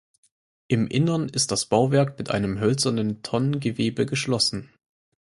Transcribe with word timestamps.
Im 0.67 0.87
Innern 0.87 1.29
ist 1.29 1.51
das 1.51 1.67
Bauwerk 1.67 2.17
mit 2.17 2.31
einem 2.31 2.59
hölzernen 2.59 3.21
Tonnengewölbe 3.21 4.07
geschlossen. 4.07 4.71